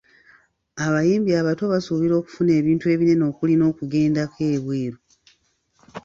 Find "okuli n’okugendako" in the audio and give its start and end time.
3.31-4.39